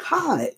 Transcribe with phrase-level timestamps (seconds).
[0.00, 0.50] Hi,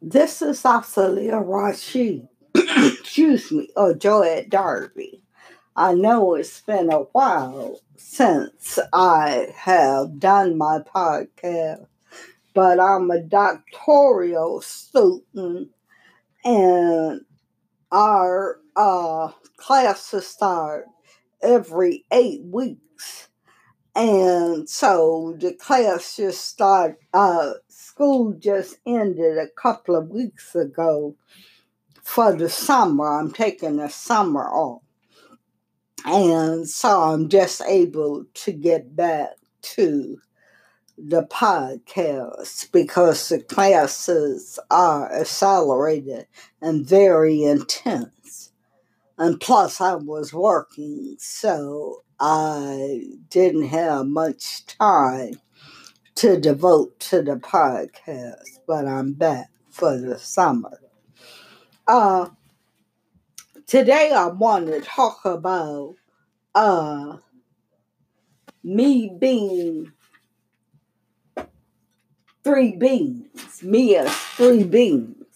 [0.00, 5.22] this is Asalia Rashid, excuse me, or Joette Darby.
[5.74, 11.86] I know it's been a while since I have done my podcast,
[12.54, 15.70] but I'm a doctoral student
[16.44, 17.20] and
[17.90, 20.86] our uh, classes start
[21.42, 23.28] every eight weeks.
[23.96, 31.16] And so the class just start, uh, school just ended a couple of weeks ago
[32.02, 33.18] for the summer.
[33.18, 34.82] I'm taking the summer off.
[36.04, 39.30] And so I'm just able to get back
[39.62, 40.18] to
[40.98, 46.26] the podcast because the classes are accelerated
[46.60, 48.52] and very intense.
[49.16, 55.40] And plus, I was working, so I didn't have much time
[56.16, 60.80] to devote to the podcast, but I'm back for the summer.
[61.86, 62.30] Uh,
[63.66, 65.96] today, I want to talk about
[66.54, 67.18] uh,
[68.64, 69.92] me being
[72.42, 75.26] three beings, me as three beings.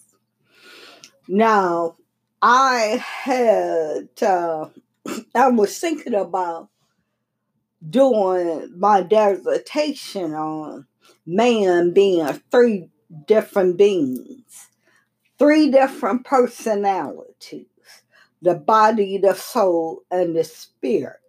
[1.29, 1.97] Now,
[2.41, 4.69] I had, uh,
[5.35, 6.70] I was thinking about
[7.89, 10.87] doing my dissertation on
[11.27, 12.89] man being three
[13.27, 14.69] different beings,
[15.39, 17.67] three different personalities
[18.43, 21.21] the body, the soul, and the spirit.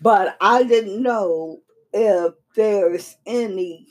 [0.00, 1.62] But I didn't know
[1.92, 3.88] if there's any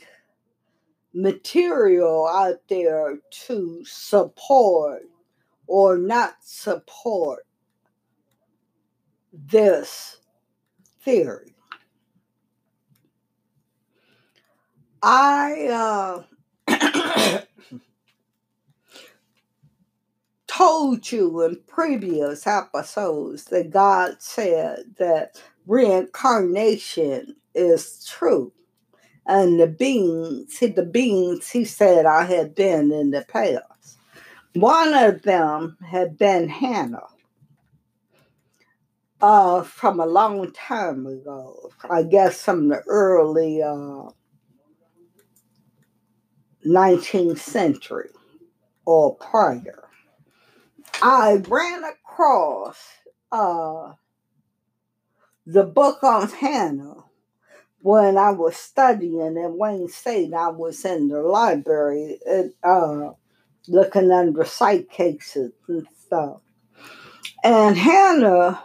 [1.13, 5.03] material out there to support
[5.67, 7.45] or not support
[9.31, 10.17] this
[11.03, 11.53] theory.
[15.01, 16.23] I
[16.69, 17.41] uh,
[20.47, 28.53] told you in previous episodes that God said that reincarnation is true.
[29.25, 33.97] And the beings, the beings he said I had been in the past.
[34.53, 37.07] One of them had been Hannah
[39.23, 41.71] uh, from a long time ago.
[41.89, 44.09] I guess from the early uh,
[46.67, 48.09] 19th century
[48.85, 49.87] or prior.
[51.01, 52.77] I ran across
[53.31, 53.93] uh,
[55.45, 57.05] the book on Hannah
[57.79, 60.33] when I was studying at Wayne State.
[60.33, 62.19] I was in the library
[62.61, 63.11] uh,
[63.69, 66.41] looking under site cases and stuff.
[67.41, 68.61] And Hannah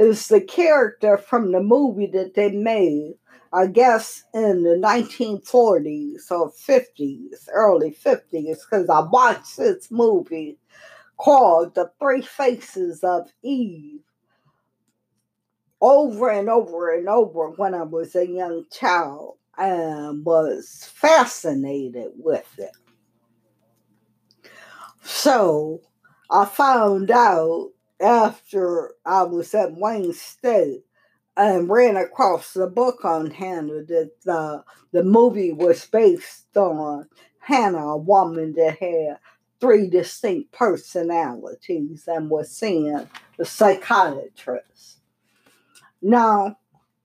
[0.00, 3.12] is the character from the movie that they made,
[3.52, 10.58] I guess, in the 1940s or 50s, early 50s, because I watched this movie
[11.18, 14.00] called The Three Faces of Eve
[15.82, 22.48] over and over and over when I was a young child and was fascinated with
[22.58, 22.72] it.
[25.02, 25.82] So
[26.30, 30.84] I found out after I was at Wayne State
[31.36, 37.08] and ran across the book on Hannah that the, the movie was based on
[37.40, 39.18] Hannah, a woman that had
[39.60, 44.98] three distinct personalities and was seeing the psychiatrist.
[46.02, 46.56] Now,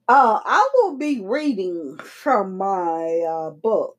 [0.07, 3.97] uh, I will be reading from my uh, book,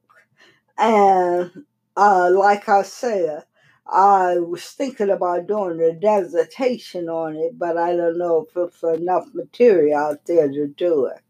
[0.78, 1.64] and
[1.96, 3.44] uh, like I said,
[3.88, 9.00] I was thinking about doing a dissertation on it, but I don't know if there's
[9.00, 11.20] enough material out there to do it.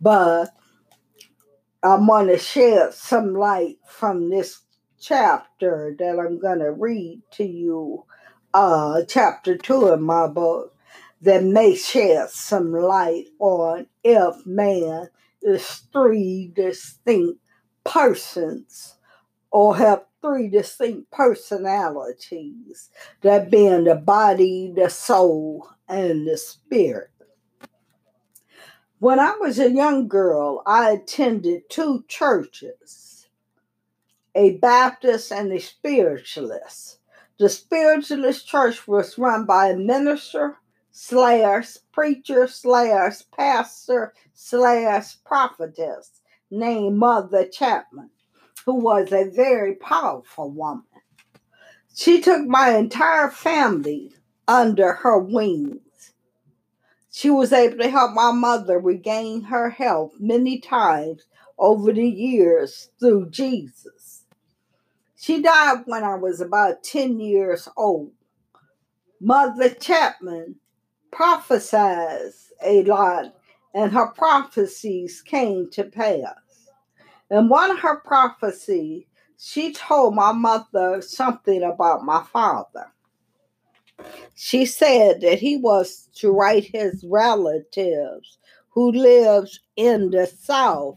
[0.00, 0.50] But
[1.82, 4.60] I want to shed some light from this
[5.00, 8.04] chapter that I'm going to read to you,
[8.52, 10.74] uh, chapter two in my book,
[11.22, 15.08] that may shed some light on if man
[15.42, 17.40] is three distinct
[17.84, 18.96] persons
[19.54, 22.90] or have three distinct personalities,
[23.20, 27.10] that being the body, the soul, and the spirit.
[28.98, 33.28] When I was a young girl, I attended two churches
[34.34, 36.98] a Baptist and a spiritualist.
[37.38, 40.56] The spiritualist church was run by a minister
[40.90, 48.10] slash preacher slash pastor slash prophetess named Mother Chapman,
[48.64, 50.84] who was a very powerful woman.
[51.94, 54.14] She took my entire family
[54.48, 56.12] under her wings.
[57.10, 61.26] She was able to help my mother regain her health many times
[61.58, 64.24] over the years through Jesus.
[65.16, 68.12] She died when I was about 10 years old.
[69.20, 70.56] Mother Chapman
[71.12, 72.32] prophesied
[72.62, 73.34] a lot,
[73.72, 76.34] and her prophecies came to pass.
[77.34, 79.06] In one of her prophecies,
[79.38, 82.92] she told my mother something about my father.
[84.36, 88.38] She said that he was to write his relatives
[88.68, 90.96] who lives in the South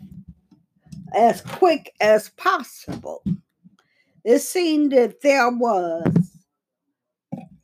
[1.15, 3.23] as quick as possible.
[4.23, 6.37] It seemed that there was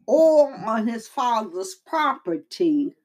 [0.09, 2.95] oil on his father's property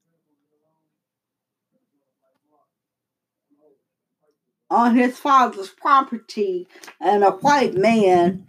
[4.71, 6.69] on his father's property,
[7.01, 8.45] and a white man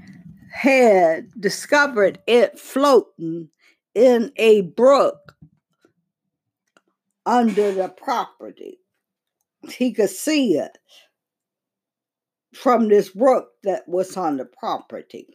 [0.51, 3.50] had discovered it floating
[3.95, 5.36] in a brook
[7.25, 8.80] under the property.
[9.69, 10.77] He could see it
[12.54, 15.27] from this brook that was on the property.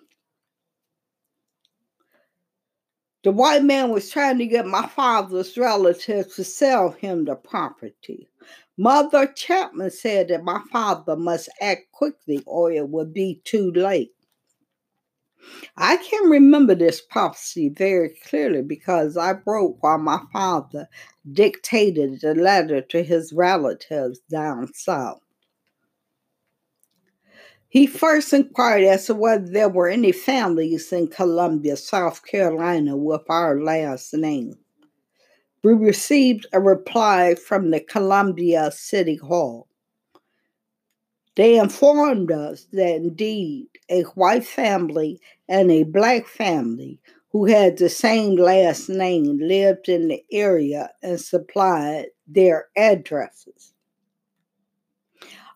[3.22, 8.28] The white man was trying to get my father's relatives to sell him the property.
[8.76, 14.12] Mother Chapman said that my father must act quickly or it would be too late.
[15.76, 20.88] I can remember this prophecy very clearly because I wrote while my father
[21.30, 25.20] dictated the letter to his relatives down south.
[27.68, 33.22] He first inquired as to whether there were any families in Columbia, South Carolina, with
[33.28, 34.63] our last name.
[35.64, 39.66] We received a reply from the Columbia City Hall.
[41.36, 47.00] They informed us that indeed a white family and a black family
[47.30, 53.72] who had the same last name lived in the area and supplied their addresses.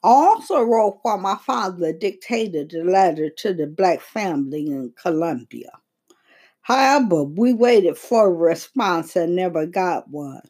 [0.03, 5.73] I also wrote while my father dictated the letter to the black family in Columbia.
[6.69, 10.43] However, we waited for a response and never got one.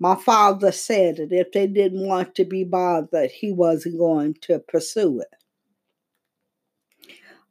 [0.00, 4.58] My father said that if they didn't want to be bothered, he wasn't going to
[4.58, 5.28] pursue it.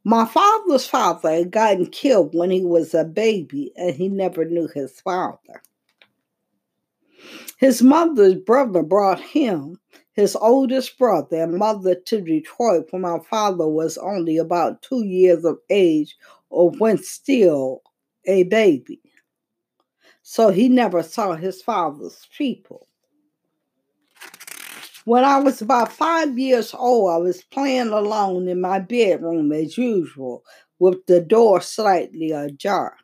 [0.03, 4.67] My father's father had gotten killed when he was a baby and he never knew
[4.67, 5.61] his father.
[7.57, 9.79] His mother's brother brought him,
[10.11, 15.45] his oldest brother, and mother to Detroit when my father was only about two years
[15.45, 16.17] of age
[16.49, 17.81] or when still
[18.25, 19.01] a baby.
[20.21, 22.87] So he never saw his father's people.
[25.05, 29.77] When I was about five years old, I was playing alone in my bedroom as
[29.77, 30.43] usual,
[30.79, 32.97] with the door slightly ajar.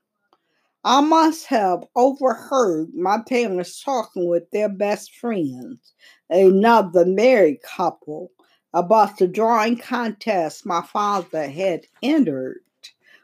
[0.84, 5.94] I must have overheard my parents talking with their best friends,
[6.30, 8.32] another married couple,
[8.74, 12.60] about the drawing contest my father had entered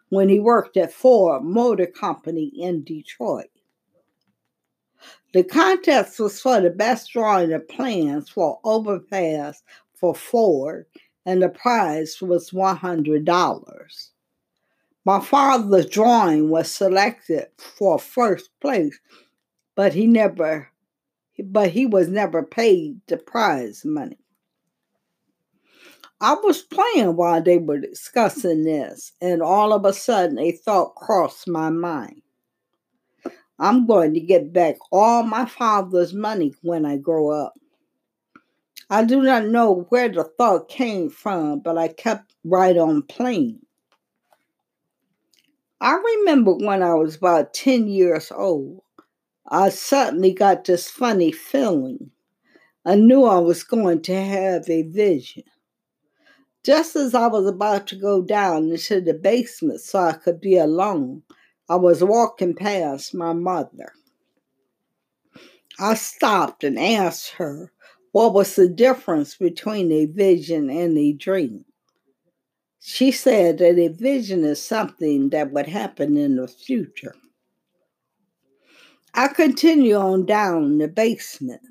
[0.10, 3.50] when he worked at Ford Motor Company in Detroit.
[5.34, 9.62] The contest was for the best drawing of plans for overpass
[9.94, 10.86] for Ford,
[11.26, 14.10] and the prize was $100.
[15.06, 19.00] My father's drawing was selected for first place,
[19.76, 20.70] but he never
[21.42, 24.18] but he was never paid the prize money.
[26.22, 30.96] I was playing while they were discussing this, and all of a sudden a thought
[30.96, 32.22] crossed my mind.
[33.58, 37.54] I'm going to get back all my father's money when I grow up.
[38.90, 43.60] I do not know where the thought came from, but I kept right on playing.
[45.80, 48.82] I remember when I was about 10 years old,
[49.48, 52.12] I suddenly got this funny feeling.
[52.86, 55.44] I knew I was going to have a vision.
[56.66, 60.58] Just as I was about to go down into the basement so I could be
[60.58, 61.24] alone,
[61.70, 63.94] I was walking past my mother.
[65.80, 67.72] I stopped and asked her
[68.12, 71.64] what was the difference between a vision and a dream.
[72.82, 77.16] She said that a vision is something that would happen in the future.
[79.14, 81.62] I continued on down the basement.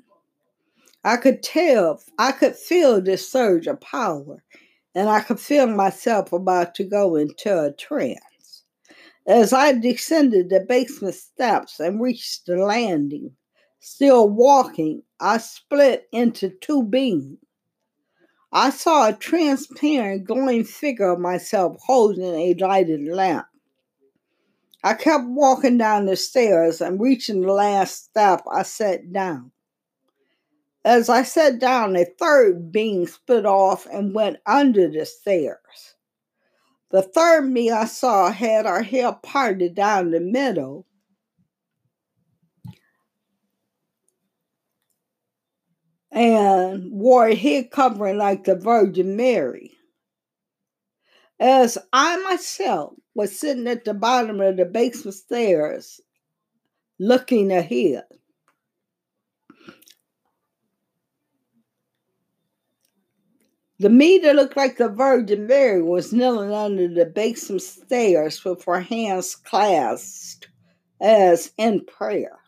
[1.03, 4.43] I could tell, I could feel this surge of power
[4.95, 8.63] and I could feel myself about to go into a trance.
[9.27, 13.35] As I descended the basement steps and reached the landing,
[13.79, 17.37] still walking, I split into two beams.
[18.51, 23.45] I saw a transparent, glowing figure of myself holding a lighted lamp.
[24.83, 29.51] I kept walking down the stairs and reaching the last step, I sat down.
[30.85, 35.95] As I sat down, a third being split off and went under the stairs.
[36.91, 40.87] The third me I saw had her hair parted down the middle.
[46.11, 49.77] And wore a head covering like the Virgin Mary.
[51.39, 56.01] As I myself was sitting at the bottom of the basement stairs,
[56.99, 58.05] looking ahead.
[63.81, 68.65] The me that looked like the Virgin Mary was kneeling under the basement stairs with
[68.65, 70.49] her hands clasped
[70.99, 72.39] as in prayer.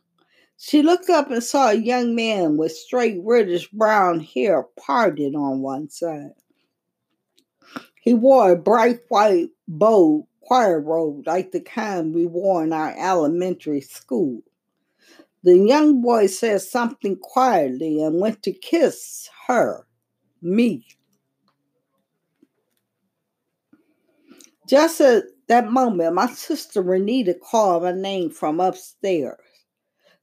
[0.58, 5.62] She looked up and saw a young man with straight reddish brown hair parted on
[5.62, 6.34] one side.
[8.02, 12.94] He wore a bright white bow choir robe like the kind we wore in our
[12.98, 14.42] elementary school.
[15.44, 19.88] The young boy said something quietly and went to kiss her,
[20.42, 20.86] me.
[24.72, 29.36] Just at that moment, my sister Renita called my name from upstairs.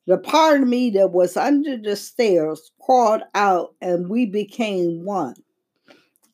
[0.06, 5.34] The part of me that was under the stairs crawled out and we became one.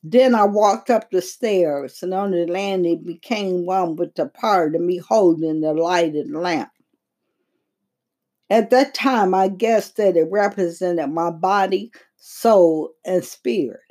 [0.01, 4.75] Then I walked up the stairs and on the landing became one with the part
[4.75, 6.71] of me holding the lighted lamp.
[8.49, 13.81] At that time, I guessed that it represented my body, soul, and spirit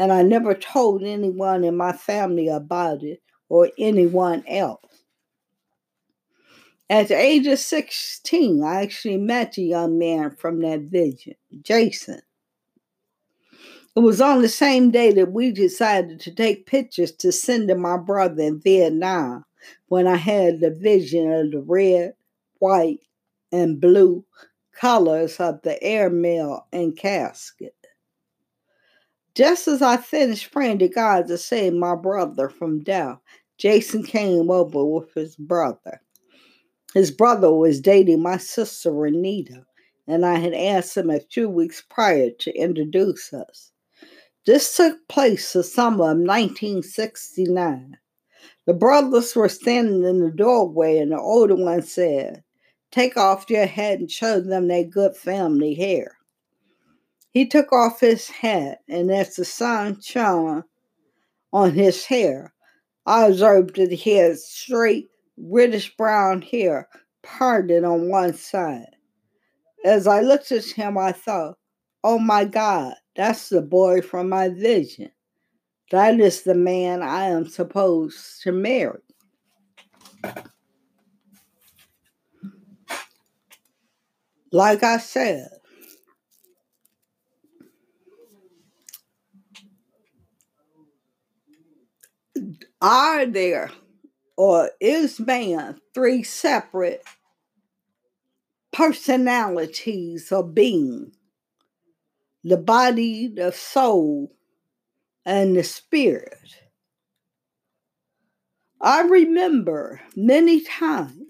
[0.00, 5.02] and I never told anyone in my family about it or anyone else.
[6.88, 12.22] At the age of 16, I actually met a young man from that vision, Jason.
[13.94, 17.74] It was on the same day that we decided to take pictures to send to
[17.74, 19.44] my brother in Vietnam
[19.88, 22.14] when I had the vision of the red,
[22.58, 23.00] white,
[23.52, 24.24] and blue
[24.72, 27.74] colors of the airmail and casket.
[29.34, 33.18] Just as I finished praying to God to save my brother from death,
[33.58, 36.00] Jason came over with his brother.
[36.94, 39.64] His brother was dating my sister Renita,
[40.08, 43.70] and I had asked him a few weeks prior to introduce us.
[44.46, 47.96] This took place the summer of 1969.
[48.66, 52.42] The brothers were standing in the doorway, and the older one said,
[52.90, 56.16] Take off your hat and show them their good family hair.
[57.32, 60.64] He took off his hat, and as the sun shone
[61.52, 62.52] on his hair,
[63.06, 66.88] I observed that he had straight, reddish brown hair
[67.22, 68.96] parted on one side.
[69.84, 71.56] As I looked at him, I thought,
[72.02, 75.10] oh my God, that's the boy from my vision.
[75.90, 79.00] That is the man I am supposed to marry.
[84.52, 85.48] Like I said,
[92.80, 93.70] are there
[94.36, 97.04] or is man three separate
[98.72, 101.12] personalities of being
[102.42, 104.32] the body, the soul,
[105.26, 106.38] and the spirit?
[108.80, 111.20] I remember many times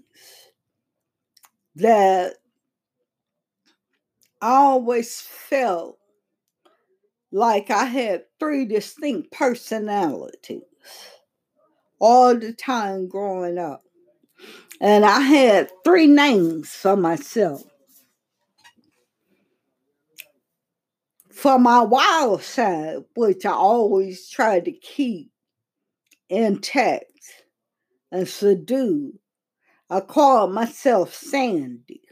[1.75, 2.35] that
[4.40, 5.99] I always felt
[7.33, 10.62] like I had three distinct personalities
[12.00, 13.85] all the time growing up.
[14.80, 17.62] And I had three names for myself.
[21.30, 25.30] For my wild side, which I always tried to keep
[26.28, 27.04] intact
[28.11, 29.19] and subdued,
[29.90, 32.02] I called myself Sandy.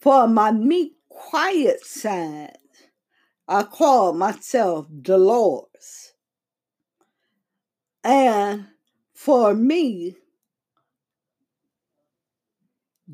[0.00, 2.58] For my meek, quiet side,
[3.48, 6.13] I called myself Dolores.
[8.04, 8.66] And
[9.14, 10.16] for me,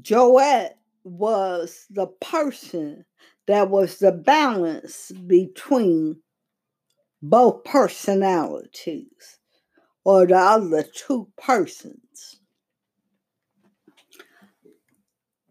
[0.00, 3.04] Joette was the person
[3.46, 6.20] that was the balance between
[7.22, 9.38] both personalities
[10.04, 12.40] or the other two persons.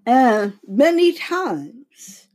[0.05, 2.27] And many times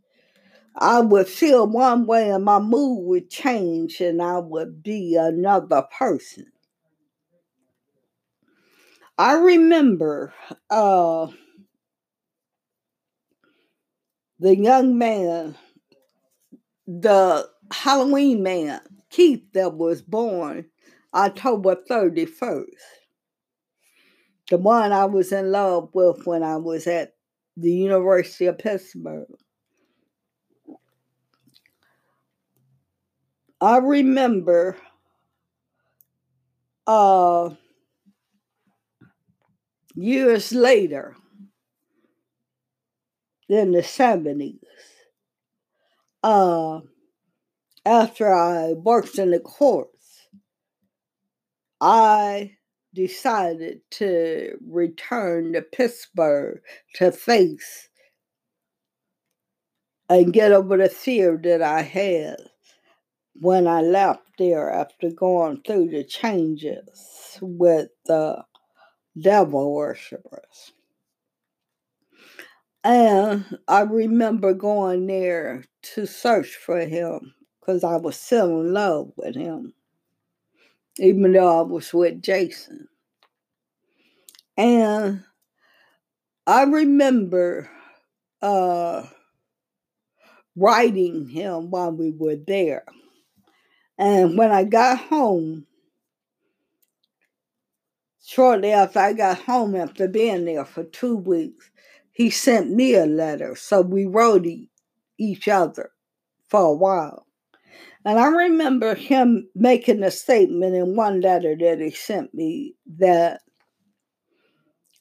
[0.77, 5.85] I would feel one way and my mood would change and I would be another
[5.99, 6.47] person.
[9.17, 10.35] I remember
[10.71, 11.29] uh,
[14.41, 15.57] the young man,
[16.87, 18.81] the Halloween man,
[19.11, 20.67] Keith, that was born
[21.15, 22.65] October 31st.
[24.51, 27.15] The one I was in love with when I was at
[27.57, 29.29] the University of Pittsburgh.
[33.61, 34.77] I remember
[36.87, 37.51] uh,
[39.95, 41.17] years later,
[43.49, 44.59] than the 70s,
[46.23, 46.81] uh,
[47.85, 50.29] after I worked in the courts,
[51.81, 52.57] I
[52.95, 56.61] decided to return to Pittsburgh
[56.95, 57.89] to face
[60.09, 62.37] and get over the fear that I had
[63.35, 68.45] when I left there after going through the changes with the
[69.19, 70.73] devil worshippers.
[72.83, 79.13] And I remember going there to search for him because I was still in love
[79.17, 79.73] with him,
[80.99, 82.89] even though I was with Jason.
[84.57, 85.25] And
[86.47, 87.71] I remember
[88.43, 89.05] uh,
[90.55, 92.85] writing him while we were there.
[93.99, 95.67] And when I got home,
[98.25, 101.71] shortly after I got home after being there for two weeks,
[102.13, 103.55] he sent me a letter.
[103.55, 104.47] So we wrote
[105.19, 105.91] each other
[106.49, 107.27] for a while.
[108.05, 113.41] And I remember him making a statement in one letter that he sent me that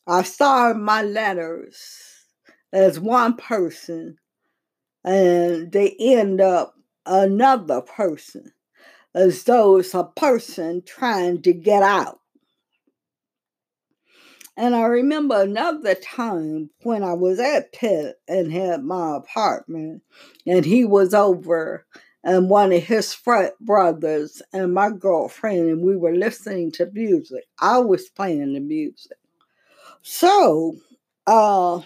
[0.07, 1.75] I saw my letters
[2.71, 4.17] as one person
[5.03, 6.75] and they end up
[7.05, 8.53] another person,
[9.13, 12.19] as though it's a person trying to get out.
[14.55, 20.03] And I remember another time when I was at Pitt and had my apartment,
[20.45, 21.85] and he was over,
[22.23, 27.45] and one of his frat brothers and my girlfriend, and we were listening to music.
[27.59, 29.17] I was playing the music.
[30.03, 30.75] So,
[31.25, 31.81] uh,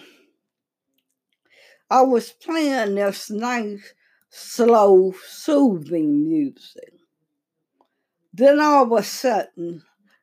[1.90, 3.94] I was playing this nice,
[4.28, 6.92] slow, soothing music.
[8.34, 9.82] Then all of a sudden,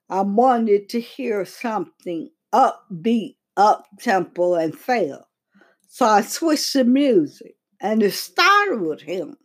[0.09, 5.27] I wanted to hear something upbeat, up tempo, and fail.
[5.89, 9.37] So I switched the music and it startled him.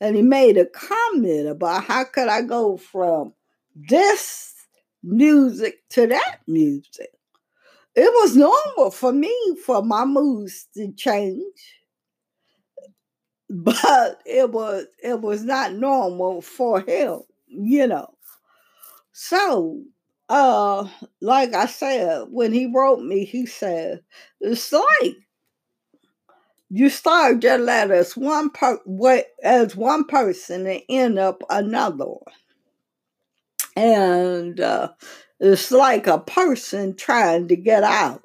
[0.00, 3.32] And he made a comment about how could I go from
[3.74, 4.54] this
[5.02, 7.10] music to that music.
[7.96, 11.74] It was normal for me for my moods to change.
[13.50, 18.14] But it was it was not normal for him, you know.
[19.12, 19.82] So
[20.28, 20.88] uh
[21.20, 24.02] like I said, when he wrote me, he said,
[24.40, 25.16] it's like
[26.70, 28.78] you start your letters one per
[29.42, 32.14] as one person and end up another.
[33.74, 34.90] And uh,
[35.40, 38.22] it's like a person trying to get out.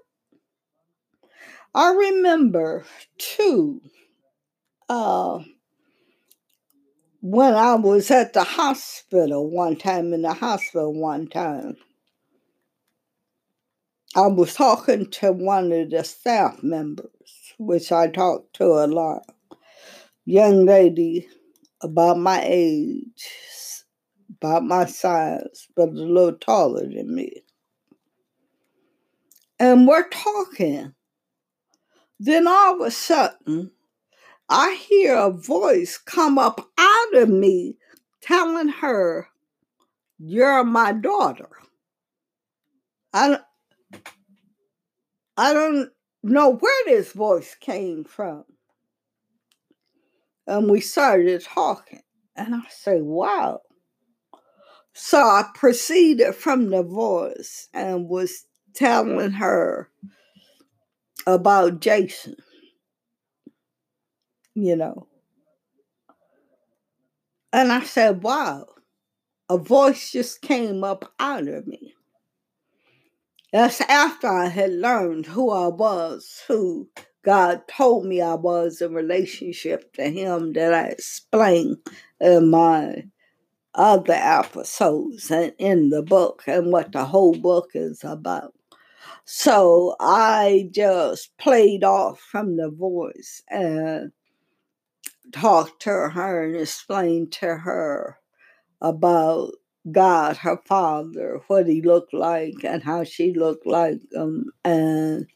[1.76, 2.86] I remember
[3.18, 3.82] too
[4.90, 5.40] uh,
[7.22, 11.78] when I was at the hospital one time, in the hospital one time.
[14.16, 17.10] I was talking to one of the staff members,
[17.58, 19.24] which I talked to a lot.
[20.26, 21.28] Young lady
[21.82, 23.28] about my age,
[24.38, 27.44] about my size, but a little taller than me.
[29.60, 30.94] And we're talking.
[32.20, 33.72] Then all of a sudden,
[34.48, 37.78] I hear a voice come up out of me
[38.22, 39.28] telling her,
[40.20, 41.50] You're my daughter.
[43.12, 43.40] I,
[45.38, 45.90] I don't
[46.22, 48.46] know where this voice came from.
[50.46, 52.02] And we started talking.
[52.36, 53.62] And I say, wow.
[54.94, 59.90] So I proceeded from the voice and was telling her
[61.26, 62.36] about Jason,
[64.54, 65.08] you know.
[67.52, 68.66] And I said, wow,
[69.50, 71.94] a voice just came up out of me.
[73.54, 76.90] That's after I had learned who I was, who
[77.24, 81.78] God told me I was in relationship to Him that I explained
[82.20, 83.04] in my
[83.76, 88.56] other episodes and in the book and what the whole book is about.
[89.26, 94.12] So I just played off from the voice and
[95.32, 98.18] talked to her and explained to her
[98.82, 99.52] about
[99.92, 104.52] God, her father, what he looked like and how she looked like him.
[104.64, 105.28] And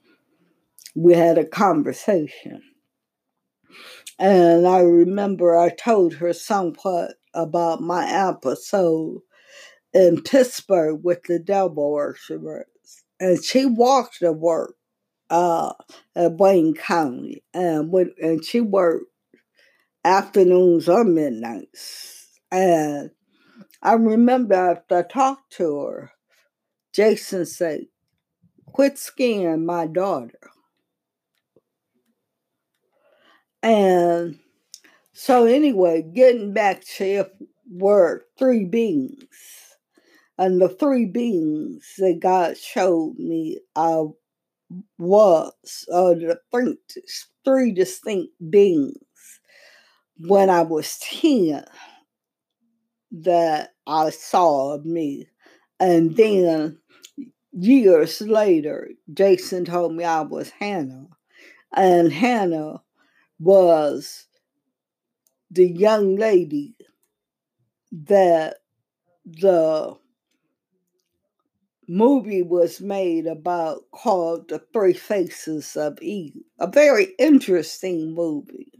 [0.95, 2.61] we had a conversation.
[4.19, 9.21] And I remember I told her somewhat about my episode
[9.93, 12.65] in Pittsburgh with the devil worshippers.
[13.19, 14.75] And she walked to work
[15.29, 15.73] uh,
[16.15, 19.05] at Wayne County, and and she worked
[20.05, 22.39] afternoons or midnights.
[22.51, 23.11] And
[23.81, 26.11] I remember after I talked to her,
[26.93, 27.87] Jason said,
[28.73, 30.39] "Quit skiing my daughter."
[33.63, 34.39] And
[35.13, 37.27] so anyway, getting back to if
[37.69, 39.25] we're three beings.
[40.37, 44.03] And the three beings that God showed me I
[44.97, 46.77] was, or the three,
[47.45, 48.97] three distinct beings
[50.17, 51.65] when I was 10
[53.11, 55.27] that I saw of me.
[55.79, 56.15] And mm-hmm.
[56.15, 56.79] then
[57.51, 61.07] years later, Jason told me I was Hannah.
[61.75, 62.81] And Hannah
[63.39, 64.27] was
[65.51, 66.75] the young lady
[67.91, 68.57] that
[69.25, 69.97] the
[71.87, 76.35] movie was made about called The Three Faces of Eve.
[76.59, 78.71] A very interesting movie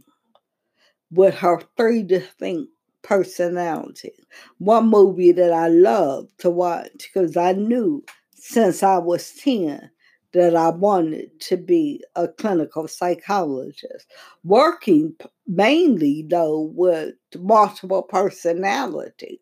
[1.10, 2.70] with her three distinct
[3.08, 4.20] personalities.
[4.58, 9.90] One movie that I loved to watch because I knew since I was 10
[10.34, 14.06] that I wanted to be a clinical psychologist,
[14.44, 15.14] working
[15.46, 19.38] mainly though with multiple personalities,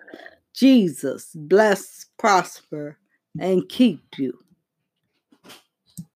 [0.54, 2.98] Jesus, bless, prosper,
[3.38, 4.38] and keep you.